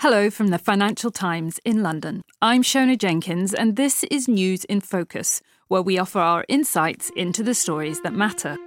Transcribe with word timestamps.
Hello 0.00 0.28
from 0.28 0.48
the 0.48 0.58
Financial 0.58 1.10
Times 1.10 1.58
in 1.64 1.82
London. 1.82 2.20
I'm 2.42 2.62
Siona 2.62 2.96
Jenkins, 2.98 3.54
and 3.54 3.76
this 3.76 4.04
is 4.10 4.28
News 4.28 4.64
in 4.64 4.82
Focus, 4.82 5.40
where 5.68 5.80
we 5.80 5.98
offer 5.98 6.18
our 6.18 6.44
insights 6.50 7.10
into 7.16 7.42
the 7.42 7.54
stories 7.54 8.02
that 8.02 8.12
matter. 8.12 8.58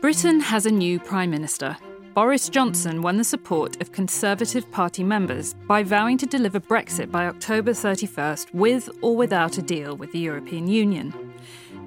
Britain 0.00 0.40
has 0.40 0.64
a 0.64 0.70
new 0.70 0.98
Prime 0.98 1.30
Minister. 1.30 1.76
Boris 2.14 2.48
Johnson 2.48 3.02
won 3.02 3.18
the 3.18 3.24
support 3.24 3.78
of 3.82 3.92
Conservative 3.92 4.70
Party 4.70 5.04
members 5.04 5.52
by 5.66 5.82
vowing 5.82 6.16
to 6.16 6.24
deliver 6.24 6.60
Brexit 6.60 7.10
by 7.10 7.26
October 7.26 7.72
31st 7.72 8.54
with 8.54 8.88
or 9.02 9.14
without 9.14 9.58
a 9.58 9.62
deal 9.62 9.94
with 9.98 10.10
the 10.12 10.18
European 10.18 10.66
Union. 10.66 11.12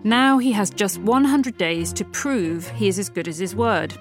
Now 0.03 0.37
he 0.37 0.51
has 0.51 0.69
just 0.69 0.99
100 0.99 1.57
days 1.57 1.91
to 1.93 2.05
prove 2.05 2.69
he 2.69 2.87
is 2.87 2.99
as 2.99 3.09
good 3.09 3.27
as 3.27 3.39
his 3.39 3.55
word. 3.55 3.97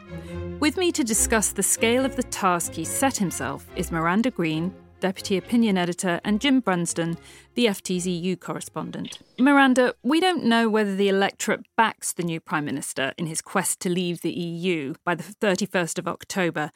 With 0.61 0.77
me 0.77 0.93
to 0.93 1.03
discuss 1.03 1.53
the 1.53 1.63
scale 1.63 2.05
of 2.05 2.17
the 2.17 2.23
task 2.23 2.75
he 2.75 2.85
set 2.85 3.17
himself 3.17 3.67
is 3.77 3.91
Miranda 3.91 4.31
Green, 4.31 4.75
Deputy 5.01 5.39
Opinion 5.39 5.79
Editor, 5.79 6.21
and 6.23 6.39
Jim 6.39 6.61
Brunsden, 6.61 7.17
the 7.55 7.65
FT's 7.65 8.07
EU 8.07 8.37
correspondent. 8.37 9.21
Miranda, 9.39 9.95
we 10.03 10.21
don't 10.21 10.45
know 10.45 10.69
whether 10.69 10.95
the 10.95 11.09
electorate 11.09 11.65
backs 11.79 12.13
the 12.13 12.23
new 12.23 12.41
Prime 12.41 12.67
Minister 12.67 13.15
in 13.17 13.25
his 13.25 13.41
quest 13.41 13.81
to 13.81 13.89
leave 13.89 14.21
the 14.21 14.33
EU 14.33 14.93
by 15.03 15.15
the 15.15 15.23
31st 15.23 15.99
of 15.99 16.07
October. 16.07 16.71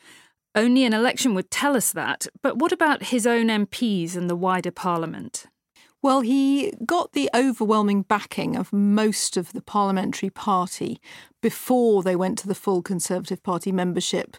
Only 0.55 0.87
an 0.87 0.95
election 0.95 1.34
would 1.34 1.51
tell 1.51 1.77
us 1.77 1.92
that, 1.92 2.27
but 2.42 2.56
what 2.56 2.73
about 2.73 3.03
his 3.03 3.27
own 3.27 3.48
MPs 3.48 4.16
and 4.16 4.30
the 4.30 4.37
wider 4.37 4.70
Parliament? 4.70 5.45
Well, 6.05 6.21
he 6.21 6.71
got 6.85 7.15
the 7.15 7.31
overwhelming 7.35 8.03
backing 8.03 8.57
of 8.57 8.75
most 8.75 9.39
of 9.39 9.55
the 9.55 9.62
parliamentary 9.62 10.29
party 10.29 11.01
before 11.41 12.03
they 12.03 12.15
went 12.15 12.37
to 12.41 12.47
the 12.47 12.55
full 12.55 12.83
Conservative 12.83 13.43
Party 13.43 13.73
membership 13.73 14.37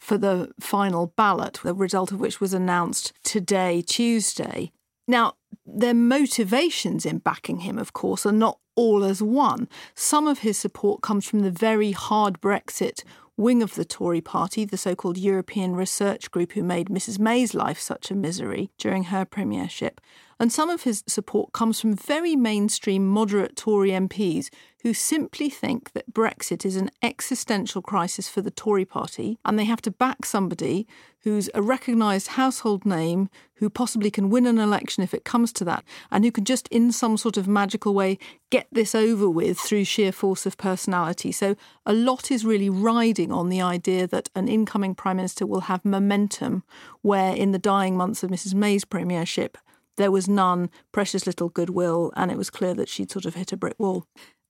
for 0.00 0.18
the 0.18 0.50
final 0.58 1.12
ballot, 1.16 1.60
the 1.62 1.74
result 1.74 2.10
of 2.10 2.18
which 2.18 2.40
was 2.40 2.52
announced 2.52 3.12
today, 3.22 3.82
Tuesday. 3.82 4.72
Now, 5.06 5.34
their 5.64 5.94
motivations 5.94 7.06
in 7.06 7.18
backing 7.18 7.58
him, 7.58 7.78
of 7.78 7.92
course, 7.92 8.26
are 8.26 8.32
not 8.32 8.58
all 8.74 9.04
as 9.04 9.22
one. 9.22 9.68
Some 9.94 10.26
of 10.26 10.40
his 10.40 10.58
support 10.58 11.02
comes 11.02 11.24
from 11.24 11.42
the 11.42 11.52
very 11.52 11.92
hard 11.92 12.40
Brexit 12.40 13.04
wing 13.36 13.62
of 13.62 13.76
the 13.76 13.84
Tory 13.84 14.20
party, 14.20 14.64
the 14.64 14.76
so 14.76 14.96
called 14.96 15.18
European 15.18 15.76
Research 15.76 16.32
Group, 16.32 16.54
who 16.54 16.64
made 16.64 16.88
Mrs 16.88 17.20
May's 17.20 17.54
life 17.54 17.78
such 17.78 18.10
a 18.10 18.16
misery 18.16 18.70
during 18.76 19.04
her 19.04 19.24
premiership. 19.24 20.00
And 20.38 20.52
some 20.52 20.68
of 20.68 20.82
his 20.82 21.02
support 21.06 21.52
comes 21.52 21.80
from 21.80 21.94
very 21.94 22.36
mainstream 22.36 23.06
moderate 23.06 23.56
Tory 23.56 23.90
MPs 23.90 24.50
who 24.82 24.92
simply 24.92 25.48
think 25.48 25.92
that 25.94 26.12
Brexit 26.12 26.64
is 26.64 26.76
an 26.76 26.90
existential 27.02 27.80
crisis 27.80 28.28
for 28.28 28.42
the 28.42 28.50
Tory 28.50 28.84
party 28.84 29.38
and 29.44 29.58
they 29.58 29.64
have 29.64 29.80
to 29.82 29.90
back 29.90 30.26
somebody 30.26 30.86
who's 31.22 31.50
a 31.54 31.62
recognised 31.62 32.28
household 32.28 32.86
name, 32.86 33.28
who 33.54 33.68
possibly 33.68 34.12
can 34.12 34.30
win 34.30 34.46
an 34.46 34.58
election 34.58 35.02
if 35.02 35.12
it 35.12 35.24
comes 35.24 35.52
to 35.52 35.64
that, 35.64 35.82
and 36.12 36.24
who 36.24 36.30
can 36.30 36.44
just, 36.44 36.68
in 36.68 36.92
some 36.92 37.16
sort 37.16 37.36
of 37.36 37.48
magical 37.48 37.94
way, 37.94 38.16
get 38.50 38.68
this 38.70 38.94
over 38.94 39.28
with 39.28 39.58
through 39.58 39.82
sheer 39.82 40.12
force 40.12 40.46
of 40.46 40.56
personality. 40.56 41.32
So 41.32 41.56
a 41.84 41.92
lot 41.92 42.30
is 42.30 42.44
really 42.44 42.70
riding 42.70 43.32
on 43.32 43.48
the 43.48 43.60
idea 43.60 44.06
that 44.06 44.28
an 44.36 44.46
incoming 44.46 44.94
Prime 44.94 45.16
Minister 45.16 45.46
will 45.46 45.62
have 45.62 45.84
momentum, 45.84 46.62
where 47.02 47.34
in 47.34 47.50
the 47.50 47.58
dying 47.58 47.96
months 47.96 48.22
of 48.22 48.30
Mrs 48.30 48.54
May's 48.54 48.84
premiership, 48.84 49.58
there 49.96 50.10
was 50.10 50.28
none, 50.28 50.70
precious 50.92 51.26
little 51.26 51.48
goodwill, 51.48 52.12
and 52.16 52.30
it 52.30 52.38
was 52.38 52.50
clear 52.50 52.74
that 52.74 52.88
she'd 52.88 53.10
sort 53.10 53.24
of 53.24 53.34
hit 53.34 53.52
a 53.52 53.56
brick 53.56 53.78
wall. 53.78 54.06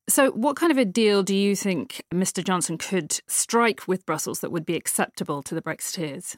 So, 0.08 0.30
what 0.30 0.56
kind 0.56 0.70
of 0.70 0.78
a 0.78 0.84
deal 0.84 1.22
do 1.22 1.34
you 1.34 1.56
think 1.56 2.02
Mr 2.14 2.44
Johnson 2.44 2.78
could 2.78 3.20
strike 3.26 3.88
with 3.88 4.06
Brussels 4.06 4.40
that 4.40 4.52
would 4.52 4.64
be 4.64 4.76
acceptable 4.76 5.42
to 5.42 5.54
the 5.54 5.62
Brexiteers? 5.62 6.36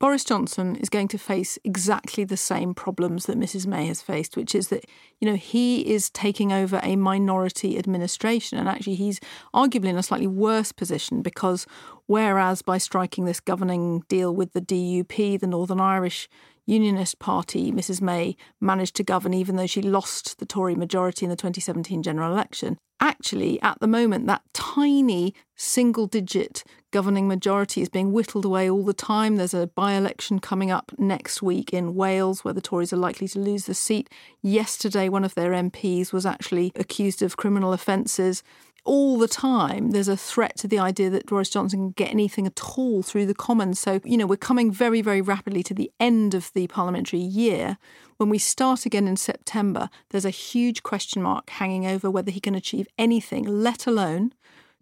Boris 0.00 0.24
Johnson 0.24 0.74
is 0.76 0.88
going 0.88 1.06
to 1.08 1.18
face 1.18 1.56
exactly 1.62 2.24
the 2.24 2.36
same 2.36 2.74
problems 2.74 3.26
that 3.26 3.38
Mrs 3.38 3.66
May 3.66 3.86
has 3.86 4.02
faced, 4.02 4.36
which 4.36 4.54
is 4.54 4.68
that, 4.68 4.84
you 5.20 5.26
know, 5.26 5.36
he 5.36 5.80
is 5.94 6.10
taking 6.10 6.52
over 6.52 6.80
a 6.82 6.96
minority 6.96 7.78
administration. 7.78 8.58
And 8.58 8.68
actually, 8.68 8.96
he's 8.96 9.20
arguably 9.54 9.86
in 9.86 9.96
a 9.96 10.02
slightly 10.02 10.26
worse 10.26 10.72
position 10.72 11.22
because 11.22 11.66
whereas 12.06 12.60
by 12.60 12.78
striking 12.78 13.24
this 13.24 13.40
governing 13.40 14.02
deal 14.08 14.34
with 14.34 14.52
the 14.52 14.60
DUP, 14.60 15.38
the 15.38 15.46
Northern 15.46 15.80
Irish 15.80 16.28
Unionist 16.66 17.18
Party, 17.18 17.70
Mrs 17.70 18.00
May, 18.00 18.36
managed 18.60 18.96
to 18.96 19.04
govern 19.04 19.34
even 19.34 19.56
though 19.56 19.66
she 19.66 19.82
lost 19.82 20.38
the 20.38 20.46
Tory 20.46 20.74
majority 20.74 21.26
in 21.26 21.30
the 21.30 21.36
2017 21.36 22.02
general 22.02 22.32
election. 22.32 22.78
Actually, 23.00 23.60
at 23.60 23.78
the 23.80 23.86
moment, 23.86 24.26
that 24.26 24.42
tiny 24.54 25.34
single 25.56 26.06
digit 26.06 26.64
governing 26.90 27.28
majority 27.28 27.82
is 27.82 27.88
being 27.88 28.12
whittled 28.12 28.44
away 28.44 28.70
all 28.70 28.84
the 28.84 28.94
time. 28.94 29.36
There's 29.36 29.52
a 29.52 29.66
by 29.66 29.94
election 29.94 30.38
coming 30.38 30.70
up 30.70 30.92
next 30.96 31.42
week 31.42 31.72
in 31.72 31.94
Wales 31.94 32.44
where 32.44 32.54
the 32.54 32.60
Tories 32.60 32.92
are 32.92 32.96
likely 32.96 33.28
to 33.28 33.38
lose 33.38 33.66
the 33.66 33.74
seat. 33.74 34.08
Yesterday, 34.42 35.08
one 35.08 35.24
of 35.24 35.34
their 35.34 35.50
MPs 35.50 36.12
was 36.12 36.24
actually 36.24 36.72
accused 36.76 37.20
of 37.20 37.36
criminal 37.36 37.72
offences 37.72 38.42
all 38.84 39.18
the 39.18 39.28
time 39.28 39.90
there's 39.90 40.08
a 40.08 40.16
threat 40.16 40.56
to 40.58 40.68
the 40.68 40.78
idea 40.78 41.10
that 41.10 41.26
Boris 41.26 41.50
Johnson 41.50 41.78
can 41.78 41.90
get 41.90 42.10
anything 42.10 42.46
at 42.46 42.60
all 42.76 43.02
through 43.02 43.26
the 43.26 43.34
Commons. 43.34 43.80
So, 43.80 44.00
you 44.04 44.16
know, 44.16 44.26
we're 44.26 44.36
coming 44.36 44.70
very, 44.70 45.00
very 45.00 45.20
rapidly 45.20 45.62
to 45.64 45.74
the 45.74 45.90
end 45.98 46.34
of 46.34 46.52
the 46.52 46.66
parliamentary 46.66 47.20
year. 47.20 47.78
When 48.18 48.28
we 48.28 48.38
start 48.38 48.86
again 48.86 49.08
in 49.08 49.16
September, 49.16 49.88
there's 50.10 50.24
a 50.24 50.30
huge 50.30 50.82
question 50.82 51.22
mark 51.22 51.50
hanging 51.50 51.86
over 51.86 52.10
whether 52.10 52.30
he 52.30 52.40
can 52.40 52.54
achieve 52.54 52.86
anything, 52.98 53.44
let 53.44 53.86
alone 53.86 54.32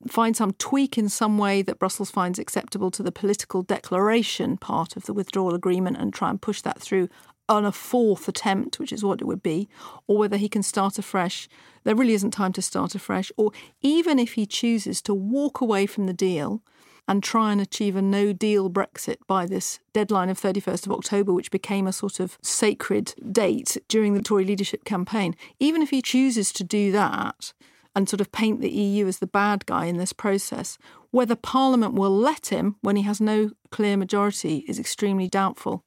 find 0.09 0.37
some 0.37 0.53
tweak 0.55 0.99
in 0.99 1.09
some 1.09 1.39
way 1.39 1.63
that 1.63 1.79
Brussels 1.79 2.11
finds 2.11 2.39
acceptable 2.39 2.91
to 2.91 3.03
the 3.03 3.13
political 3.13 3.63
declaration 3.63 4.57
part 4.57 4.97
of 4.97 5.05
the 5.05 5.13
withdrawal 5.13 5.55
agreement 5.55 5.97
and 5.97 6.13
try 6.13 6.29
and 6.29 6.43
push 6.43 6.61
that 6.63 6.81
through 6.81 7.09
on 7.53 7.65
a 7.65 7.73
fourth 7.73 8.29
attempt, 8.29 8.79
which 8.79 8.93
is 8.93 9.05
what 9.05 9.21
it 9.21 9.27
would 9.27 9.43
be, 9.43 9.69
or 10.07 10.19
whether 10.19 10.37
he 10.37 10.49
can 10.49 10.63
start 10.63 10.99
afresh. 10.99 11.49
There 11.85 11.95
really 11.95 12.15
isn't 12.15 12.33
time 12.33 12.53
to 12.55 12.63
start 12.63 12.95
afresh. 12.95 13.31
Or 13.37 13.53
even 13.81 14.19
if 14.19 14.33
he 14.33 14.47
chooses 14.47 15.03
to 15.03 15.15
walk 15.15 15.61
away 15.61 15.87
from 15.87 16.07
the 16.07 16.13
deal 16.13 16.63
and 17.09 17.23
try 17.23 17.53
and 17.53 17.61
achieve 17.61 17.97
a 17.97 18.03
no 18.03 18.33
deal 18.33 18.71
Brexit 18.71 19.17
by 19.27 19.45
this 19.45 19.81
deadline 19.93 20.29
of 20.29 20.41
31st 20.41 20.87
of 20.87 20.93
October, 20.93 21.33
which 21.33 21.51
became 21.51 21.87
a 21.87 21.93
sort 21.93 22.21
of 22.21 22.39
sacred 22.43 23.15
date 23.31 23.77
during 23.89 24.15
the 24.15 24.23
Tory 24.23 24.45
leadership 24.45 24.85
campaign, 24.85 25.35
even 25.59 25.83
if 25.83 25.91
he 25.91 26.01
chooses 26.01 26.53
to 26.53 26.65
do 26.65 26.93
that 26.93 27.53
and 27.95 28.09
sort 28.09 28.21
of 28.21 28.33
paint 28.33 28.61
the 28.61 28.71
EU 28.71 29.07
as 29.07 29.19
the 29.19 29.27
bad 29.27 29.67
guy 29.67 29.87
in 29.87 29.99
this 29.99 30.13
process, 30.13 30.79
whether 31.11 31.37
Parliament 31.37 31.95
will 31.95 32.17
let 32.17 32.47
him 32.47 32.77
when 32.81 32.97
he 32.97 33.03
has 33.03 33.21
no 33.21 33.51
clear 33.71 33.97
majority 33.97 34.65
is 34.69 34.79
extremely 34.79 35.29
doubtful. 35.29 35.85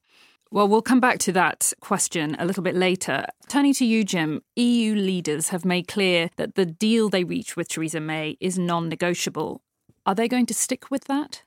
Well, 0.55 0.69
we'll 0.69 0.81
come 0.81 1.01
back 1.01 1.19
to 1.19 1.33
that 1.33 1.73
question 1.81 2.38
a 2.39 2.45
little 2.45 2.63
bit 2.63 2.75
later. 2.77 3.25
Turning 3.49 3.73
to 3.73 3.83
you, 3.83 4.05
Jim, 4.05 4.41
EU 4.55 4.95
leaders 4.95 5.49
have 5.49 5.66
made 5.66 5.89
clear 5.89 6.29
that 6.38 6.55
the 6.55 6.66
deal 6.66 7.09
they 7.09 7.25
reach 7.25 7.57
with 7.57 7.67
Theresa 7.67 7.99
May 7.99 8.38
is 8.39 8.57
non 8.57 8.88
negotiable. 8.88 9.61
Are 10.05 10.16
they 10.16 10.29
going 10.29 10.45
to 10.45 10.53
stick 10.53 10.89
with 10.89 11.07
that? 11.07 11.43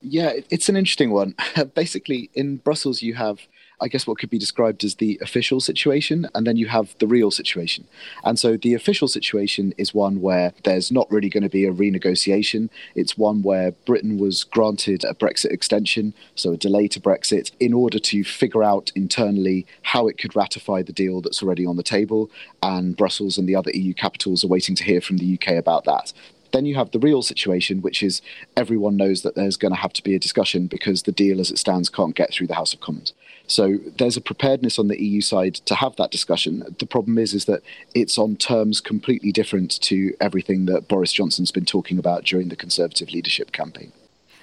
Yeah, 0.00 0.32
it's 0.50 0.68
an 0.68 0.74
interesting 0.74 1.12
one. 1.12 1.36
Basically, 1.76 2.28
in 2.34 2.56
Brussels, 2.56 3.02
you 3.02 3.14
have 3.14 3.38
I 3.80 3.88
guess, 3.88 4.06
what 4.06 4.18
could 4.18 4.30
be 4.30 4.38
described 4.38 4.84
as 4.84 4.96
the 4.96 5.18
official 5.22 5.60
situation, 5.60 6.28
and 6.34 6.46
then 6.46 6.56
you 6.56 6.68
have 6.68 6.94
the 6.98 7.06
real 7.06 7.30
situation. 7.30 7.86
And 8.24 8.38
so 8.38 8.56
the 8.56 8.74
official 8.74 9.08
situation 9.08 9.72
is 9.78 9.94
one 9.94 10.20
where 10.20 10.52
there's 10.64 10.90
not 10.90 11.10
really 11.10 11.28
going 11.28 11.42
to 11.42 11.48
be 11.48 11.64
a 11.64 11.72
renegotiation. 11.72 12.68
It's 12.94 13.16
one 13.16 13.42
where 13.42 13.72
Britain 13.72 14.18
was 14.18 14.44
granted 14.44 15.04
a 15.04 15.14
Brexit 15.14 15.52
extension, 15.52 16.14
so 16.34 16.52
a 16.52 16.56
delay 16.56 16.88
to 16.88 17.00
Brexit, 17.00 17.52
in 17.58 17.72
order 17.72 17.98
to 17.98 18.24
figure 18.24 18.62
out 18.62 18.92
internally 18.94 19.66
how 19.82 20.08
it 20.08 20.18
could 20.18 20.36
ratify 20.36 20.82
the 20.82 20.92
deal 20.92 21.20
that's 21.20 21.42
already 21.42 21.66
on 21.66 21.76
the 21.76 21.82
table. 21.82 22.30
And 22.62 22.96
Brussels 22.96 23.38
and 23.38 23.48
the 23.48 23.56
other 23.56 23.70
EU 23.72 23.94
capitals 23.94 24.44
are 24.44 24.48
waiting 24.48 24.74
to 24.76 24.84
hear 24.84 25.00
from 25.00 25.18
the 25.18 25.34
UK 25.34 25.54
about 25.54 25.84
that. 25.84 26.12
Then 26.52 26.66
you 26.66 26.74
have 26.74 26.90
the 26.90 26.98
real 26.98 27.22
situation, 27.22 27.82
which 27.82 28.02
is 28.02 28.22
everyone 28.56 28.96
knows 28.96 29.22
that 29.22 29.34
there's 29.34 29.56
going 29.56 29.72
to 29.72 29.80
have 29.80 29.92
to 29.94 30.02
be 30.02 30.14
a 30.14 30.18
discussion 30.18 30.66
because 30.66 31.02
the 31.02 31.12
deal 31.12 31.40
as 31.40 31.50
it 31.50 31.58
stands 31.58 31.88
can't 31.88 32.14
get 32.14 32.32
through 32.32 32.48
the 32.48 32.54
House 32.54 32.72
of 32.72 32.80
Commons. 32.80 33.12
So 33.46 33.78
there's 33.98 34.16
a 34.16 34.20
preparedness 34.20 34.78
on 34.78 34.88
the 34.88 35.02
EU 35.02 35.20
side 35.20 35.54
to 35.54 35.74
have 35.74 35.96
that 35.96 36.10
discussion. 36.10 36.64
The 36.78 36.86
problem 36.86 37.18
is, 37.18 37.34
is 37.34 37.46
that 37.46 37.62
it's 37.94 38.16
on 38.16 38.36
terms 38.36 38.80
completely 38.80 39.32
different 39.32 39.80
to 39.82 40.14
everything 40.20 40.66
that 40.66 40.88
Boris 40.88 41.12
Johnson's 41.12 41.50
been 41.50 41.64
talking 41.64 41.98
about 41.98 42.24
during 42.24 42.48
the 42.48 42.56
Conservative 42.56 43.10
leadership 43.10 43.52
campaign. 43.52 43.92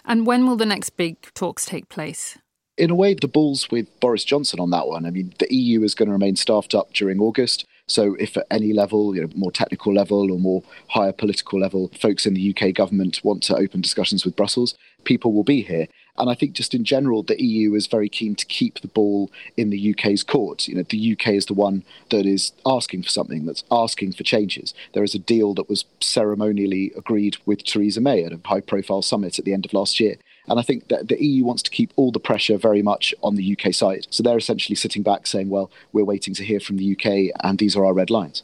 And 0.04 0.26
when 0.26 0.46
will 0.48 0.56
the 0.56 0.66
next 0.66 0.92
big 0.92 1.22
talks 1.34 1.66
take 1.66 1.90
place? 1.90 2.38
In 2.78 2.92
a 2.92 2.96
way, 2.96 3.14
the 3.14 3.28
ball's 3.28 3.72
with 3.72 3.88
Boris 4.00 4.24
Johnson 4.24 4.60
on 4.60 4.70
that 4.70 4.88
one. 4.88 5.06
I 5.06 5.10
mean, 5.10 5.34
the 5.40 5.54
EU 5.54 5.84
is 5.84 5.96
going 5.96 6.08
to 6.08 6.14
remain 6.14 6.36
staffed 6.36 6.76
up 6.76 6.94
during 6.94 7.20
August. 7.20 7.66
So, 7.88 8.16
if 8.20 8.36
at 8.36 8.48
any 8.52 8.74
level, 8.74 9.16
you 9.16 9.22
know, 9.22 9.30
more 9.34 9.52
technical 9.52 9.94
level 9.94 10.32
or 10.32 10.40
more 10.40 10.62
higher 10.90 11.14
political 11.14 11.60
level, 11.60 11.90
folks 12.00 12.26
in 12.26 12.34
the 12.34 12.56
UK 12.56 12.74
government 12.74 13.22
want 13.24 13.44
to 13.44 13.56
open 13.56 13.82
discussions 13.82 14.26
with 14.26 14.36
Brussels, 14.36 14.76
people 15.06 15.32
will 15.34 15.44
be 15.44 15.62
here. 15.62 15.88
And 16.18 16.30
I 16.30 16.34
think 16.34 16.54
just 16.54 16.74
in 16.74 16.84
general, 16.84 17.24
the 17.24 17.42
EU 17.42 17.76
is 17.76 17.88
very 17.88 18.10
keen 18.10 18.36
to 18.36 18.46
keep 18.46 18.82
the 18.82 18.88
ball 18.88 19.32
in 19.56 19.70
the 19.70 19.92
UK's 19.94 20.24
court. 20.24 20.68
You 20.68 20.76
know, 20.76 20.84
the 20.84 21.14
UK 21.14 21.30
is 21.30 21.46
the 21.46 21.54
one 21.54 21.84
that 22.10 22.26
is 22.26 22.52
asking 22.66 23.04
for 23.04 23.10
something, 23.10 23.46
that's 23.46 23.64
asking 23.72 24.14
for 24.14 24.24
changes. 24.24 24.74
There 24.94 25.04
is 25.04 25.16
a 25.16 25.20
deal 25.20 25.54
that 25.54 25.70
was 25.70 25.86
ceremonially 26.00 26.92
agreed 26.98 27.38
with 27.46 27.64
Theresa 27.64 28.02
May 28.02 28.24
at 28.24 28.34
a 28.34 28.40
high 28.44 28.62
profile 28.62 29.02
summit 29.02 29.38
at 29.38 29.46
the 29.46 29.54
end 29.54 29.66
of 29.66 29.74
last 29.74 30.00
year. 30.00 30.16
And 30.48 30.60
I 30.60 30.64
think 30.64 30.88
that 30.88 31.08
the 31.08 31.24
EU 31.24 31.44
wants 31.44 31.64
to 31.64 31.72
keep 31.72 31.92
all 31.96 32.12
the 32.12 32.20
pressure 32.20 32.58
very 32.58 32.82
much 32.82 33.14
on 33.22 33.36
the 33.36 33.58
UK 33.58 33.74
side. 33.74 34.08
So 34.10 34.24
they're 34.24 34.38
essentially 34.38 34.76
sitting 34.76 35.04
back 35.04 35.28
saying, 35.28 35.50
well, 35.50 35.72
we're 35.92 36.06
waiting 36.06 36.34
to 36.36 36.44
hear 36.44 36.60
from 36.60 36.78
the 36.78 36.94
UK 36.94 37.34
and 37.44 37.60
these 37.60 37.76
are 37.76 37.86
our 37.86 37.94
red 37.94 38.10
lines. 38.10 38.44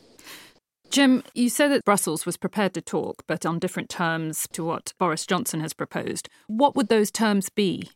Jim, 0.90 1.24
you 1.34 1.50
said 1.50 1.70
that 1.70 1.86
Brussels 1.86 2.26
was 2.26 2.38
prepared 2.38 2.76
to 2.76 2.82
talk, 2.82 3.24
but 3.26 3.48
on 3.48 3.58
different 3.58 3.90
terms 3.90 4.48
to 4.52 4.64
what 4.64 4.94
Boris 5.00 5.26
Johnson 5.26 5.60
has 5.60 5.74
proposed. 5.74 6.30
What 6.46 6.76
would 6.76 6.88
those 6.88 7.10
terms 7.10 7.50
be? 7.50 7.90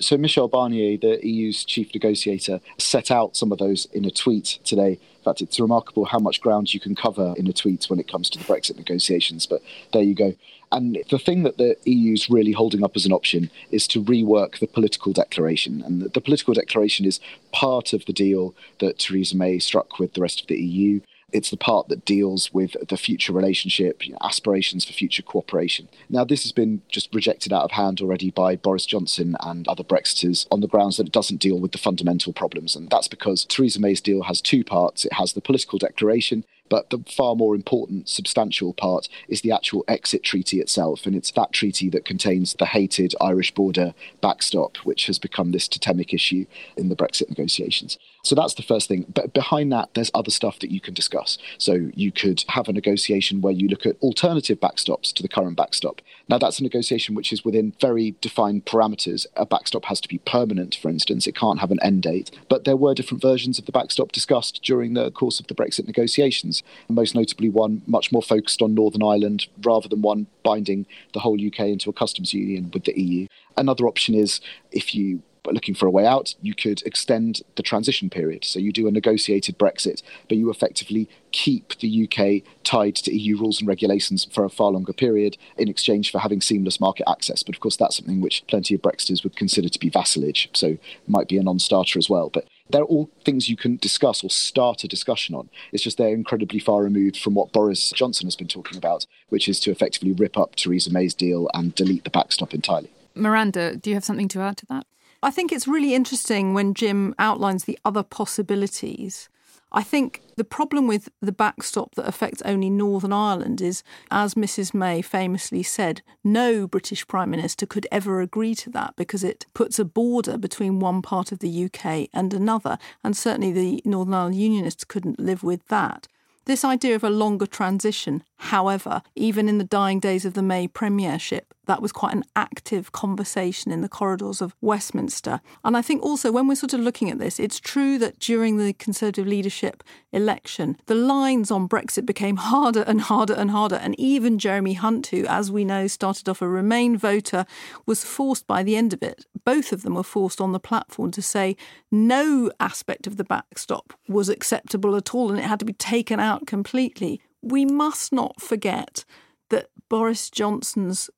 So, 0.00 0.16
Michel 0.16 0.48
Barnier, 0.48 1.00
the 1.00 1.24
EU's 1.24 1.64
chief 1.64 1.94
negotiator, 1.94 2.60
set 2.78 3.10
out 3.10 3.36
some 3.36 3.52
of 3.52 3.58
those 3.58 3.86
in 3.92 4.04
a 4.04 4.10
tweet 4.10 4.58
today. 4.64 4.92
In 4.92 5.22
fact, 5.24 5.40
it's 5.40 5.60
remarkable 5.60 6.06
how 6.06 6.18
much 6.18 6.40
ground 6.40 6.74
you 6.74 6.80
can 6.80 6.96
cover 6.96 7.34
in 7.36 7.46
a 7.46 7.52
tweet 7.52 7.84
when 7.84 8.00
it 8.00 8.08
comes 8.08 8.28
to 8.30 8.38
the 8.38 8.44
Brexit 8.44 8.76
negotiations, 8.76 9.46
but 9.46 9.62
there 9.92 10.02
you 10.02 10.14
go. 10.14 10.34
And 10.72 10.98
the 11.10 11.18
thing 11.18 11.42
that 11.42 11.58
the 11.58 11.76
EU's 11.84 12.30
really 12.30 12.52
holding 12.52 12.82
up 12.82 12.96
as 12.96 13.04
an 13.04 13.12
option 13.12 13.50
is 13.70 13.86
to 13.88 14.02
rework 14.02 14.58
the 14.58 14.66
political 14.66 15.12
declaration. 15.12 15.82
And 15.82 16.00
the, 16.00 16.08
the 16.08 16.20
political 16.20 16.54
declaration 16.54 17.04
is 17.04 17.20
part 17.52 17.92
of 17.92 18.06
the 18.06 18.12
deal 18.14 18.54
that 18.80 18.98
Theresa 18.98 19.36
May 19.36 19.58
struck 19.58 19.98
with 19.98 20.14
the 20.14 20.22
rest 20.22 20.40
of 20.40 20.46
the 20.46 20.56
EU. 20.56 21.00
It's 21.32 21.50
the 21.50 21.56
part 21.56 21.88
that 21.88 22.04
deals 22.04 22.52
with 22.52 22.76
the 22.88 22.96
future 22.96 23.32
relationship, 23.32 24.06
you 24.06 24.12
know, 24.12 24.18
aspirations 24.22 24.84
for 24.84 24.92
future 24.92 25.22
cooperation. 25.22 25.88
Now, 26.08 26.24
this 26.24 26.42
has 26.42 26.52
been 26.52 26.82
just 26.88 27.14
rejected 27.14 27.52
out 27.52 27.64
of 27.64 27.72
hand 27.72 28.00
already 28.00 28.30
by 28.30 28.56
Boris 28.56 28.86
Johnson 28.86 29.36
and 29.40 29.66
other 29.68 29.84
Brexiters 29.84 30.46
on 30.50 30.60
the 30.60 30.68
grounds 30.68 30.96
that 30.96 31.06
it 31.06 31.12
doesn't 31.12 31.40
deal 31.40 31.58
with 31.58 31.72
the 31.72 31.78
fundamental 31.78 32.32
problems. 32.32 32.76
And 32.76 32.90
that's 32.90 33.08
because 33.08 33.44
Theresa 33.44 33.80
May's 33.80 34.00
deal 34.00 34.22
has 34.24 34.40
two 34.40 34.64
parts 34.64 35.04
it 35.04 35.14
has 35.14 35.32
the 35.32 35.40
political 35.40 35.78
declaration 35.78 36.44
but 36.68 36.88
the 36.88 37.04
far 37.06 37.36
more 37.36 37.54
important, 37.54 38.08
substantial 38.08 38.72
part 38.72 39.06
is 39.28 39.42
the 39.42 39.52
actual 39.52 39.84
exit 39.86 40.22
treaty 40.22 40.58
itself. 40.58 41.04
And 41.04 41.14
it's 41.14 41.30
that 41.32 41.52
treaty 41.52 41.90
that 41.90 42.06
contains 42.06 42.54
the 42.54 42.64
hated 42.64 43.14
Irish 43.20 43.52
border 43.54 43.92
backstop, 44.22 44.78
which 44.78 45.06
has 45.06 45.18
become 45.18 45.52
this 45.52 45.68
totemic 45.68 46.14
issue 46.14 46.46
in 46.76 46.88
the 46.88 46.96
Brexit 46.96 47.28
negotiations. 47.28 47.98
So 48.24 48.34
that's 48.34 48.54
the 48.54 48.62
first 48.62 48.88
thing. 48.88 49.04
But 49.12 49.34
behind 49.34 49.72
that, 49.72 49.90
there's 49.94 50.10
other 50.14 50.30
stuff 50.30 50.60
that 50.60 50.70
you 50.70 50.80
can 50.80 50.94
discuss. 50.94 51.38
So 51.58 51.90
you 51.94 52.12
could 52.12 52.44
have 52.48 52.68
a 52.68 52.72
negotiation 52.72 53.40
where 53.40 53.52
you 53.52 53.68
look 53.68 53.84
at 53.84 54.00
alternative 54.00 54.60
backstops 54.60 55.12
to 55.14 55.22
the 55.22 55.28
current 55.28 55.56
backstop. 55.56 56.00
Now, 56.28 56.38
that's 56.38 56.60
a 56.60 56.62
negotiation 56.62 57.14
which 57.14 57.32
is 57.32 57.44
within 57.44 57.74
very 57.80 58.14
defined 58.20 58.64
parameters. 58.64 59.26
A 59.36 59.44
backstop 59.44 59.86
has 59.86 60.00
to 60.02 60.08
be 60.08 60.18
permanent, 60.18 60.78
for 60.80 60.88
instance, 60.88 61.26
it 61.26 61.36
can't 61.36 61.58
have 61.58 61.72
an 61.72 61.82
end 61.82 62.02
date. 62.02 62.30
But 62.48 62.64
there 62.64 62.76
were 62.76 62.94
different 62.94 63.20
versions 63.20 63.58
of 63.58 63.66
the 63.66 63.72
backstop 63.72 64.12
discussed 64.12 64.62
during 64.62 64.94
the 64.94 65.10
course 65.10 65.40
of 65.40 65.48
the 65.48 65.54
Brexit 65.54 65.86
negotiations 65.86 66.51
most 66.88 67.14
notably 67.14 67.48
one 67.48 67.82
much 67.86 68.12
more 68.12 68.22
focused 68.22 68.60
on 68.60 68.74
Northern 68.74 69.02
Ireland 69.02 69.46
rather 69.62 69.88
than 69.88 70.02
one 70.02 70.26
binding 70.42 70.86
the 71.14 71.20
whole 71.20 71.38
UK 71.40 71.60
into 71.60 71.88
a 71.88 71.92
customs 71.92 72.34
union 72.34 72.70
with 72.72 72.84
the 72.84 73.00
EU. 73.00 73.26
Another 73.56 73.86
option 73.86 74.14
is 74.14 74.40
if 74.70 74.94
you 74.94 75.22
but 75.42 75.54
looking 75.54 75.74
for 75.74 75.86
a 75.86 75.90
way 75.90 76.06
out, 76.06 76.34
you 76.40 76.54
could 76.54 76.82
extend 76.82 77.42
the 77.56 77.62
transition 77.62 78.08
period. 78.08 78.44
So 78.44 78.58
you 78.58 78.72
do 78.72 78.86
a 78.86 78.92
negotiated 78.92 79.58
Brexit, 79.58 80.02
but 80.28 80.38
you 80.38 80.50
effectively 80.50 81.08
keep 81.32 81.78
the 81.78 82.08
UK 82.08 82.48
tied 82.62 82.94
to 82.96 83.12
EU 83.12 83.38
rules 83.38 83.60
and 83.60 83.68
regulations 83.68 84.26
for 84.30 84.44
a 84.44 84.50
far 84.50 84.70
longer 84.70 84.92
period 84.92 85.36
in 85.56 85.68
exchange 85.68 86.12
for 86.12 86.20
having 86.20 86.40
seamless 86.40 86.80
market 86.80 87.08
access. 87.08 87.42
But 87.42 87.56
of 87.56 87.60
course, 87.60 87.76
that's 87.76 87.96
something 87.96 88.20
which 88.20 88.46
plenty 88.46 88.74
of 88.74 88.82
Brexiters 88.82 89.24
would 89.24 89.36
consider 89.36 89.68
to 89.68 89.78
be 89.78 89.90
vassalage, 89.90 90.48
so 90.52 90.68
it 90.68 90.80
might 91.08 91.28
be 91.28 91.38
a 91.38 91.42
non 91.42 91.58
starter 91.58 91.98
as 91.98 92.08
well. 92.08 92.30
But 92.30 92.46
they're 92.70 92.84
all 92.84 93.10
things 93.24 93.48
you 93.48 93.56
can 93.56 93.76
discuss 93.76 94.22
or 94.24 94.30
start 94.30 94.84
a 94.84 94.88
discussion 94.88 95.34
on. 95.34 95.50
It's 95.72 95.82
just 95.82 95.98
they're 95.98 96.14
incredibly 96.14 96.58
far 96.58 96.82
removed 96.82 97.18
from 97.18 97.34
what 97.34 97.52
Boris 97.52 97.90
Johnson 97.94 98.26
has 98.26 98.36
been 98.36 98.48
talking 98.48 98.78
about, 98.78 99.06
which 99.28 99.48
is 99.48 99.60
to 99.60 99.70
effectively 99.70 100.12
rip 100.12 100.38
up 100.38 100.56
Theresa 100.56 100.92
May's 100.92 101.14
deal 101.14 101.50
and 101.54 101.74
delete 101.74 102.04
the 102.04 102.10
backstop 102.10 102.54
entirely. 102.54 102.90
Miranda, 103.14 103.76
do 103.76 103.90
you 103.90 103.94
have 103.96 104.04
something 104.04 104.28
to 104.28 104.40
add 104.40 104.56
to 104.58 104.66
that? 104.66 104.86
I 105.22 105.30
think 105.30 105.52
it's 105.52 105.68
really 105.68 105.94
interesting 105.94 106.52
when 106.52 106.74
Jim 106.74 107.14
outlines 107.18 107.64
the 107.64 107.78
other 107.84 108.02
possibilities. 108.02 109.28
I 109.72 109.82
think 109.82 110.20
the 110.36 110.44
problem 110.44 110.86
with 110.86 111.08
the 111.20 111.32
backstop 111.32 111.94
that 111.94 112.06
affects 112.06 112.42
only 112.42 112.68
Northern 112.68 113.12
Ireland 113.12 113.62
is, 113.62 113.82
as 114.10 114.34
Mrs 114.34 114.74
May 114.74 115.00
famously 115.00 115.62
said, 115.62 116.02
no 116.22 116.66
British 116.66 117.06
Prime 117.08 117.30
Minister 117.30 117.64
could 117.64 117.86
ever 117.90 118.20
agree 118.20 118.54
to 118.56 118.70
that 118.70 118.94
because 118.96 119.24
it 119.24 119.46
puts 119.54 119.78
a 119.78 119.84
border 119.84 120.36
between 120.36 120.78
one 120.78 121.00
part 121.00 121.32
of 121.32 121.38
the 121.38 121.64
UK 121.64 122.08
and 122.12 122.34
another. 122.34 122.76
And 123.02 123.16
certainly 123.16 123.50
the 123.50 123.82
Northern 123.86 124.14
Ireland 124.14 124.36
Unionists 124.36 124.84
couldn't 124.84 125.18
live 125.18 125.42
with 125.42 125.66
that. 125.68 126.06
This 126.44 126.64
idea 126.64 126.96
of 126.96 127.04
a 127.04 127.10
longer 127.10 127.46
transition, 127.46 128.24
however, 128.36 129.02
even 129.14 129.48
in 129.48 129.58
the 129.58 129.64
dying 129.64 130.00
days 130.00 130.24
of 130.24 130.34
the 130.34 130.42
May 130.42 130.66
premiership, 130.66 131.54
that 131.72 131.80
was 131.80 131.90
quite 131.90 132.12
an 132.12 132.24
active 132.36 132.92
conversation 132.92 133.72
in 133.72 133.80
the 133.80 133.88
corridors 133.88 134.42
of 134.42 134.54
Westminster. 134.60 135.40
And 135.64 135.74
I 135.74 135.80
think 135.80 136.02
also 136.02 136.30
when 136.30 136.46
we're 136.46 136.54
sort 136.54 136.74
of 136.74 136.80
looking 136.80 137.08
at 137.08 137.18
this, 137.18 137.40
it's 137.40 137.58
true 137.58 137.96
that 137.96 138.18
during 138.18 138.58
the 138.58 138.74
Conservative 138.74 139.26
leadership 139.26 139.82
election, 140.12 140.76
the 140.84 140.94
lines 140.94 141.50
on 141.50 141.70
Brexit 141.70 142.04
became 142.04 142.36
harder 142.52 142.82
and 142.82 143.00
harder 143.00 143.32
and 143.32 143.50
harder. 143.50 143.76
And 143.76 143.98
even 143.98 144.38
Jeremy 144.38 144.74
Hunt, 144.74 145.06
who, 145.06 145.24
as 145.24 145.50
we 145.50 145.64
know, 145.64 145.86
started 145.86 146.28
off 146.28 146.42
a 146.42 146.46
Remain 146.46 146.98
voter, 146.98 147.46
was 147.86 148.04
forced 148.04 148.46
by 148.46 148.62
the 148.62 148.76
end 148.76 148.92
of 148.92 149.02
it. 149.02 149.24
Both 149.46 149.72
of 149.72 149.80
them 149.80 149.94
were 149.94 150.02
forced 150.02 150.42
on 150.42 150.52
the 150.52 150.60
platform 150.60 151.10
to 151.12 151.22
say 151.22 151.56
no 151.90 152.50
aspect 152.60 153.06
of 153.06 153.16
the 153.16 153.24
backstop 153.24 153.94
was 154.06 154.28
acceptable 154.28 154.94
at 154.94 155.14
all 155.14 155.30
and 155.30 155.38
it 155.38 155.44
had 155.44 155.60
to 155.60 155.64
be 155.64 155.72
taken 155.72 156.20
out 156.20 156.46
completely. 156.46 157.22
We 157.40 157.64
must 157.64 158.12
not 158.12 158.42
forget 158.42 159.06
that 159.48 159.68
Boris 159.88 160.30
Johnson's 160.30 161.10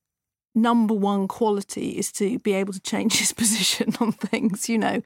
number 0.54 0.94
one 0.94 1.28
quality 1.28 1.90
is 1.90 2.12
to 2.12 2.38
be 2.38 2.52
able 2.52 2.72
to 2.72 2.80
change 2.80 3.18
his 3.18 3.32
position 3.42 3.94
on 4.00 4.12
things, 4.12 4.68
you 4.68 4.78
know. 4.78 5.02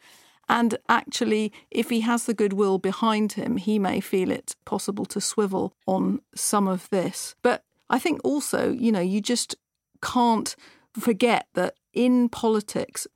And 0.48 0.78
actually, 0.88 1.52
if 1.70 1.90
he 1.90 2.00
has 2.00 2.24
the 2.24 2.32
goodwill 2.32 2.78
behind 2.78 3.32
him, 3.32 3.58
he 3.58 3.78
may 3.78 4.00
feel 4.00 4.30
it 4.30 4.56
possible 4.64 5.04
to 5.06 5.20
swivel 5.20 5.74
on 5.86 6.20
some 6.34 6.66
of 6.66 6.88
this. 6.88 7.34
But 7.42 7.64
I 7.90 7.98
think 7.98 8.20
also, 8.24 8.72
you 8.72 8.90
know, 8.90 9.00
you 9.00 9.20
just 9.20 9.56
can't 10.02 10.56
forget 10.98 11.48
that 11.54 11.74
in 11.92 12.30
politics, 12.30 13.06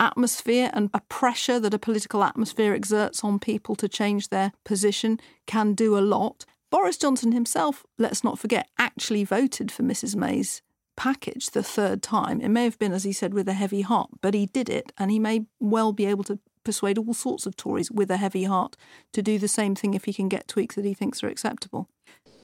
atmosphere 0.00 0.70
and 0.72 0.90
a 0.94 1.00
pressure 1.08 1.60
that 1.60 1.74
a 1.74 1.78
political 1.78 2.24
atmosphere 2.24 2.74
exerts 2.74 3.22
on 3.22 3.38
people 3.38 3.76
to 3.76 3.86
change 3.86 4.28
their 4.28 4.50
position 4.64 5.20
can 5.46 5.74
do 5.74 5.96
a 5.96 6.00
lot. 6.00 6.46
Boris 6.70 6.96
Johnson 6.96 7.32
himself, 7.32 7.84
let's 7.98 8.24
not 8.24 8.38
forget, 8.38 8.68
actually 8.78 9.24
voted 9.24 9.70
for 9.70 9.82
Mrs 9.82 10.16
May's 10.16 10.62
package 11.00 11.48
the 11.52 11.62
third 11.62 12.02
time. 12.02 12.42
It 12.42 12.50
may 12.50 12.64
have 12.64 12.78
been, 12.78 12.92
as 12.92 13.04
he 13.04 13.12
said, 13.12 13.32
with 13.32 13.48
a 13.48 13.54
heavy 13.54 13.80
heart, 13.80 14.10
but 14.20 14.34
he 14.34 14.44
did 14.44 14.68
it, 14.68 14.92
and 14.98 15.10
he 15.10 15.18
may 15.18 15.46
well 15.58 15.94
be 15.94 16.04
able 16.04 16.24
to 16.24 16.38
persuade 16.62 16.98
all 16.98 17.14
sorts 17.14 17.46
of 17.46 17.56
Tories 17.56 17.90
with 17.90 18.10
a 18.10 18.18
heavy 18.18 18.44
heart 18.44 18.76
to 19.14 19.22
do 19.22 19.38
the 19.38 19.48
same 19.48 19.74
thing 19.74 19.94
if 19.94 20.04
he 20.04 20.12
can 20.12 20.28
get 20.28 20.46
tweaks 20.46 20.74
that 20.74 20.84
he 20.84 20.92
thinks 20.92 21.24
are 21.24 21.28
acceptable. 21.28 21.88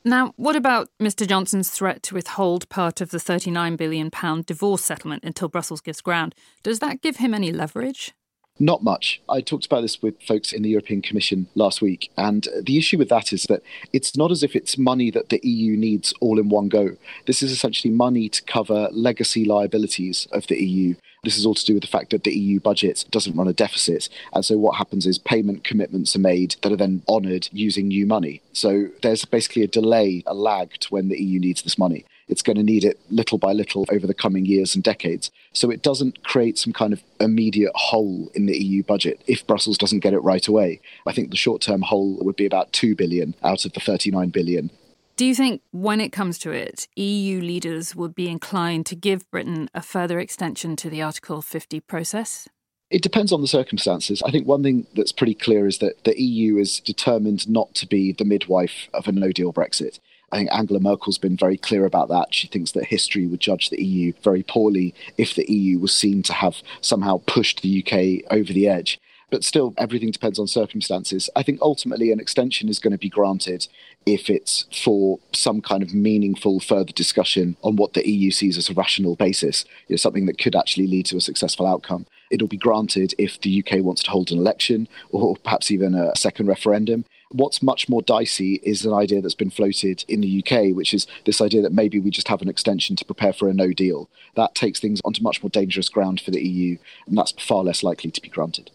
Now, 0.07 0.33
what 0.37 0.57
about 0.57 0.89
Mr 0.99 1.29
Johnson's 1.29 1.69
threat 1.69 2.03
to 2.05 2.15
withhold 2.15 2.67
part 2.71 3.03
of 3.03 3.11
the 3.11 3.19
£39 3.19 3.77
billion 3.77 4.11
divorce 4.47 4.83
settlement 4.83 5.23
until 5.23 5.49
Brussels 5.49 5.83
gives 5.83 6.01
ground? 6.01 6.35
Does 6.63 6.79
that 6.79 7.03
give 7.03 7.17
him 7.17 7.35
any 7.35 7.53
leverage? 7.53 8.15
Not 8.59 8.83
much. 8.83 9.21
I 9.29 9.43
talked 9.43 9.67
about 9.67 9.83
this 9.83 10.01
with 10.01 10.23
folks 10.23 10.53
in 10.53 10.63
the 10.63 10.71
European 10.71 11.03
Commission 11.03 11.47
last 11.55 11.83
week, 11.83 12.11
and 12.17 12.49
the 12.63 12.79
issue 12.79 12.97
with 12.97 13.11
that 13.11 13.31
is 13.31 13.43
that 13.45 13.63
it's 13.93 14.17
not 14.17 14.31
as 14.31 14.43
if 14.43 14.57
it's 14.57 14.79
money 14.79 15.11
that 15.11 15.29
the 15.29 15.41
EU 15.43 15.77
needs 15.77 16.15
all 16.21 16.39
in 16.39 16.49
one 16.49 16.69
go. 16.69 16.97
This 17.27 17.43
is 17.43 17.53
essentially 17.53 17.93
money 17.93 18.31
to 18.31 18.43
cover 18.45 18.89
legacy 18.93 19.45
liabilities 19.45 20.27
of 20.33 20.47
the 20.47 20.63
EU. 20.63 20.95
This 21.23 21.37
is 21.37 21.45
all 21.45 21.55
to 21.55 21.65
do 21.67 21.75
with 21.75 21.83
the 21.83 21.89
fact 21.89 22.11
that 22.11 22.25
the 22.25 22.35
EU 22.35 22.59
budget 22.59 23.05
doesn't 23.11 23.37
run 23.37 23.49
a 23.49 23.53
deficit. 23.53 24.09
And 24.33 24.45
so 24.45 24.57
what 24.57 24.77
happens 24.77 25.07
is 25.07 25.19
payment 25.19 25.65
commitments 25.65 26.17
are 26.17 26.21
made 26.21 26.57
that 26.63 26.73
are 26.73 26.77
then 26.77 27.03
honoured 27.09 27.49
using 27.53 27.89
new 27.89 28.07
money. 28.07 28.41
So 28.53 28.89
there's 29.03 29.25
basically 29.27 29.65
a 29.65 29.69
delay, 29.69 30.23
a 30.27 30.35
lag 30.35 30.73
to 30.81 30.89
when 30.89 31.09
the 31.09 31.21
EU 31.21 31.41
needs 31.41 31.63
this 31.63 31.77
money 31.77 32.07
it's 32.29 32.43
going 32.43 32.57
to 32.57 32.63
need 32.63 32.85
it 32.85 32.99
little 33.11 33.39
by 33.39 33.53
little 33.53 33.85
over 33.91 34.07
the 34.07 34.15
coming 34.15 34.47
years 34.47 34.75
and 34.75 34.83
decades. 34.83 35.31
So 35.53 35.71
it 35.71 35.83
doesn't 35.83 36.23
create 36.25 36.59
some 36.59 36.73
kind 36.73 36.93
of 36.93 37.03
immediate 37.21 37.73
hole 37.75 38.31
in 38.35 38.47
the 38.47 38.57
EU 38.57 38.83
budget 38.83 39.23
if 39.27 39.47
Brussels 39.47 39.79
doesn't 39.79 40.01
get 40.01 40.15
it 40.15 40.21
right 40.21 40.47
away. 40.47 40.81
I 41.07 41.13
think 41.13 41.31
the 41.31 41.37
short 41.37 41.63
term 41.63 41.83
hole 41.83 42.19
would 42.21 42.37
be 42.37 42.47
about 42.47 42.73
2 42.73 42.95
billion 42.95 43.35
out 43.43 43.65
of 43.65 43.73
the 43.73 43.81
39 43.81 44.31
billion. 44.31 44.71
Do 45.17 45.25
you 45.25 45.35
think 45.35 45.63
when 45.73 46.03
it 46.03 46.13
comes 46.13 46.39
to 46.41 46.51
it, 46.51 46.89
EU 46.95 47.41
leaders 47.41 47.97
would 47.97 48.15
be 48.15 48.29
inclined 48.29 48.85
to 48.87 48.95
give 48.95 49.31
Britain 49.31 49.71
a 49.75 49.81
further 49.81 50.19
extension 50.19 50.77
to 50.77 50.91
the 50.91 51.01
Article 51.01 51.41
50 51.41 51.81
process? 51.81 52.49
It 52.91 53.03
depends 53.03 53.33
on 53.33 53.41
the 53.41 53.49
circumstances. 53.49 54.23
I 54.25 54.31
think 54.31 54.47
one 54.47 54.63
thing 54.63 54.87
that's 54.95 55.13
pretty 55.13 55.35
clear 55.35 55.67
is 55.67 55.79
that 55.79 56.05
the 56.05 56.21
EU 56.21 56.59
is 56.59 56.81
determined 56.81 57.49
not 57.49 57.75
to 57.77 57.87
be 57.87 58.13
the 58.13 58.27
midwife 58.27 58.89
of 58.93 59.09
a 59.09 59.13
no 59.13 59.33
deal 59.33 59.53
Brexit. 59.53 59.99
I 60.33 60.39
think 60.39 60.53
Angela 60.53 60.81
Merkel's 60.81 61.19
been 61.19 61.37
very 61.37 61.57
clear 61.57 61.85
about 61.85 62.09
that. 62.09 62.35
She 62.35 62.49
thinks 62.49 62.73
that 62.73 62.87
history 62.87 63.27
would 63.27 63.41
judge 63.41 63.71
the 63.71 63.83
EU 63.83 64.13
very 64.23 64.43
poorly 64.43 64.95
if 65.17 65.35
the 65.35 65.51
EU 65.51 65.79
was 65.79 65.97
seen 65.97 66.23
to 66.25 66.33
have 66.33 66.63
somehow 66.81 67.21
pushed 67.27 67.63
the 67.63 67.83
UK 67.83 68.31
over 68.33 68.53
the 68.53 68.69
edge. 68.69 69.01
But 69.31 69.45
still, 69.45 69.75
everything 69.77 70.13
depends 70.13 70.39
on 70.39 70.47
circumstances. 70.47 71.29
I 71.35 71.43
think 71.43 71.59
ultimately 71.61 72.13
an 72.13 72.21
extension 72.21 72.69
is 72.69 72.79
going 72.79 72.93
to 72.93 72.99
be 72.99 73.09
granted 73.09 73.67
if 74.05 74.31
it's 74.31 74.67
for 74.73 75.19
some 75.33 75.61
kind 75.61 75.83
of 75.83 75.93
meaningful 75.93 76.61
further 76.61 76.93
discussion 76.93 77.57
on 77.63 77.75
what 77.75 77.95
the 77.95 78.09
EU 78.09 78.31
sees 78.31 78.57
as 78.57 78.71
a 78.71 78.75
rational 78.75 79.17
basis, 79.17 79.65
you 79.89 79.95
know, 79.95 79.97
something 79.97 80.27
that 80.27 80.39
could 80.39 80.55
actually 80.55 80.87
lead 80.87 81.07
to 81.07 81.17
a 81.17 81.21
successful 81.21 81.67
outcome. 81.67 82.07
It'll 82.31 82.47
be 82.47 82.57
granted 82.57 83.15
if 83.19 83.41
the 83.41 83.65
UK 83.65 83.85
wants 83.85 84.03
to 84.05 84.11
hold 84.11 84.31
an 84.31 84.39
election 84.39 84.89
or 85.11 85.37
perhaps 85.37 85.71
even 85.71 85.95
a 85.95 86.15
second 86.15 86.47
referendum. 86.47 87.05
What's 87.31 87.63
much 87.63 87.89
more 87.89 88.03
dicey 88.03 88.61
is 88.63 88.87
an 88.87 88.93
idea 88.93 89.21
that's 89.21 89.35
been 89.35 89.51
floated 89.51 90.05
in 90.07 90.21
the 90.21 90.45
UK, 90.45 90.75
which 90.77 90.95
is 90.95 91.07
this 91.25 91.41
idea 91.41 91.63
that 91.63 91.73
maybe 91.73 91.99
we 91.99 92.11
just 92.11 92.29
have 92.29 92.43
an 92.43 92.49
extension 92.49 92.95
to 92.97 93.05
prepare 93.05 93.33
for 93.33 93.49
a 93.49 93.55
no 93.55 93.73
deal. 93.73 94.09
That 94.37 94.55
takes 94.55 94.79
things 94.79 95.01
onto 95.05 95.23
much 95.23 95.43
more 95.43 95.51
dangerous 95.51 95.89
ground 95.89 96.21
for 96.21 96.31
the 96.31 96.47
EU, 96.47 96.79
and 97.07 97.19
that's 97.19 97.33
far 97.33 97.65
less 97.65 97.83
likely 97.83 98.11
to 98.11 98.21
be 98.21 98.29
granted. 98.29 98.71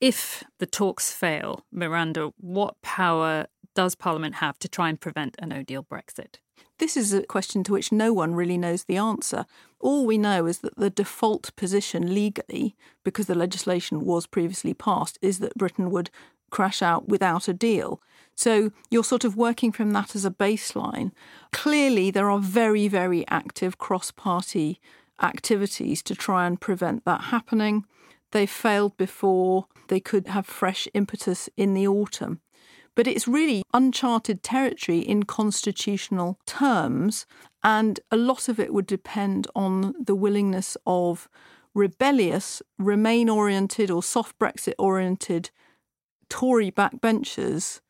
If 0.00 0.44
the 0.58 0.66
talks 0.66 1.12
fail, 1.12 1.64
Miranda, 1.72 2.32
what 2.38 2.80
power 2.82 3.46
does 3.74 3.94
Parliament 3.94 4.36
have 4.36 4.58
to 4.60 4.68
try 4.68 4.88
and 4.88 5.00
prevent 5.00 5.36
a 5.38 5.46
no 5.46 5.62
deal 5.62 5.84
Brexit? 5.84 6.36
This 6.78 6.96
is 6.96 7.12
a 7.12 7.24
question 7.24 7.64
to 7.64 7.72
which 7.72 7.90
no 7.90 8.12
one 8.12 8.34
really 8.34 8.58
knows 8.58 8.84
the 8.84 8.96
answer. 8.96 9.46
All 9.80 10.06
we 10.06 10.18
know 10.18 10.46
is 10.46 10.58
that 10.58 10.76
the 10.76 10.90
default 10.90 11.54
position 11.56 12.14
legally, 12.14 12.76
because 13.04 13.26
the 13.26 13.34
legislation 13.34 14.04
was 14.04 14.26
previously 14.26 14.74
passed, 14.74 15.18
is 15.20 15.40
that 15.40 15.56
Britain 15.56 15.90
would 15.90 16.10
crash 16.50 16.82
out 16.82 17.08
without 17.08 17.48
a 17.48 17.52
deal. 17.52 18.00
So 18.34 18.70
you're 18.90 19.04
sort 19.04 19.24
of 19.24 19.36
working 19.36 19.72
from 19.72 19.92
that 19.92 20.14
as 20.14 20.24
a 20.24 20.30
baseline. 20.30 21.10
Clearly, 21.52 22.10
there 22.10 22.30
are 22.30 22.38
very, 22.38 22.86
very 22.86 23.26
active 23.28 23.78
cross 23.78 24.10
party 24.10 24.80
activities 25.20 26.02
to 26.04 26.14
try 26.14 26.46
and 26.46 26.60
prevent 26.60 27.04
that 27.04 27.22
happening. 27.22 27.84
They 28.30 28.46
failed 28.46 28.96
before, 28.96 29.66
they 29.88 30.00
could 30.00 30.28
have 30.28 30.46
fresh 30.46 30.86
impetus 30.94 31.48
in 31.56 31.74
the 31.74 31.88
autumn. 31.88 32.40
But 32.94 33.06
it's 33.06 33.28
really 33.28 33.62
uncharted 33.72 34.42
territory 34.42 34.98
in 34.98 35.22
constitutional 35.24 36.38
terms, 36.46 37.26
and 37.62 38.00
a 38.10 38.16
lot 38.16 38.48
of 38.48 38.60
it 38.60 38.72
would 38.72 38.86
depend 38.86 39.46
on 39.54 39.94
the 39.98 40.14
willingness 40.14 40.76
of 40.86 41.28
rebellious, 41.74 42.62
Remain 42.78 43.28
oriented 43.28 43.90
or 43.90 44.02
soft 44.02 44.38
Brexit 44.38 44.74
oriented 44.78 45.50
Tory 46.28 46.70
backbenchers 46.70 47.80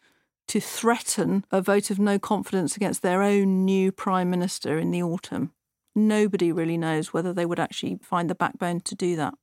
to 0.48 0.60
threaten 0.60 1.44
a 1.50 1.60
vote 1.60 1.90
of 1.90 1.98
no 1.98 2.18
confidence 2.18 2.76
against 2.76 3.02
their 3.02 3.22
own 3.22 3.64
new 3.64 3.92
Prime 3.92 4.30
Minister 4.30 4.78
in 4.78 4.90
the 4.90 5.02
autumn. 5.02 5.52
Nobody 5.94 6.52
really 6.52 6.78
knows 6.78 7.12
whether 7.12 7.32
they 7.32 7.46
would 7.46 7.60
actually 7.60 7.98
find 8.02 8.30
the 8.30 8.34
backbone 8.34 8.80
to 8.82 8.94
do 8.94 9.16
that. 9.16 9.34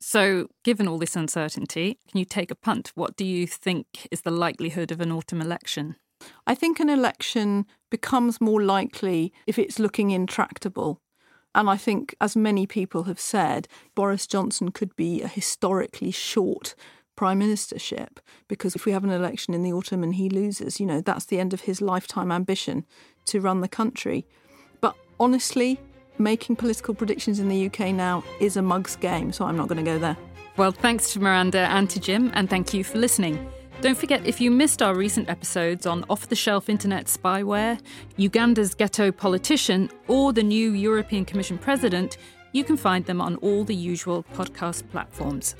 So, 0.00 0.48
given 0.64 0.86
all 0.86 0.98
this 0.98 1.16
uncertainty, 1.16 1.98
can 2.10 2.18
you 2.18 2.24
take 2.24 2.50
a 2.50 2.54
punt? 2.56 2.92
What 2.94 3.16
do 3.16 3.24
you 3.24 3.46
think 3.46 4.06
is 4.10 4.20
the 4.20 4.30
likelihood 4.30 4.92
of 4.92 5.00
an 5.00 5.10
autumn 5.10 5.40
election? 5.40 5.96
I 6.46 6.54
think 6.54 6.78
an 6.78 6.90
election 6.90 7.66
becomes 7.90 8.40
more 8.40 8.62
likely 8.62 9.32
if 9.46 9.58
it's 9.58 9.78
looking 9.78 10.10
intractable. 10.10 11.00
And 11.54 11.70
I 11.70 11.76
think, 11.76 12.14
as 12.20 12.36
many 12.36 12.66
people 12.66 13.04
have 13.04 13.20
said, 13.20 13.68
Boris 13.94 14.26
Johnson 14.26 14.70
could 14.72 14.94
be 14.96 15.22
a 15.22 15.28
historically 15.28 16.10
short 16.10 16.74
prime 17.16 17.40
ministership 17.40 18.18
because 18.48 18.74
if 18.74 18.84
we 18.84 18.92
have 18.92 19.04
an 19.04 19.10
election 19.10 19.54
in 19.54 19.62
the 19.62 19.72
autumn 19.72 20.02
and 20.02 20.14
he 20.14 20.28
loses, 20.28 20.80
you 20.80 20.86
know, 20.86 21.00
that's 21.00 21.26
the 21.26 21.38
end 21.38 21.52
of 21.52 21.62
his 21.62 21.80
lifetime 21.80 22.32
ambition 22.32 22.84
to 23.26 23.40
run 23.40 23.60
the 23.60 23.68
country. 23.68 24.26
But 24.80 24.96
honestly, 25.18 25.80
making 26.18 26.56
political 26.56 26.94
predictions 26.94 27.40
in 27.40 27.48
the 27.48 27.66
UK 27.66 27.94
now 27.94 28.24
is 28.40 28.56
a 28.56 28.62
mug's 28.62 28.96
game, 28.96 29.32
so 29.32 29.44
I'm 29.44 29.56
not 29.56 29.68
going 29.68 29.84
to 29.84 29.90
go 29.90 29.98
there. 29.98 30.16
Well, 30.56 30.72
thanks 30.72 31.12
to 31.12 31.20
Miranda 31.20 31.60
and 31.70 31.90
to 31.90 31.98
Jim, 31.98 32.30
and 32.34 32.48
thank 32.48 32.72
you 32.72 32.84
for 32.84 32.98
listening. 32.98 33.50
Don't 33.80 33.98
forget, 33.98 34.24
if 34.24 34.40
you 34.40 34.50
missed 34.50 34.82
our 34.82 34.94
recent 34.94 35.28
episodes 35.28 35.84
on 35.84 36.04
off 36.08 36.28
the 36.28 36.36
shelf 36.36 36.68
internet 36.68 37.06
spyware, 37.06 37.80
Uganda's 38.16 38.74
ghetto 38.74 39.10
politician, 39.10 39.90
or 40.06 40.32
the 40.32 40.44
new 40.44 40.70
European 40.70 41.24
Commission 41.24 41.58
president, 41.58 42.16
you 42.52 42.62
can 42.62 42.76
find 42.76 43.04
them 43.04 43.20
on 43.20 43.34
all 43.36 43.64
the 43.64 43.74
usual 43.74 44.24
podcast 44.34 44.88
platforms. 44.90 45.56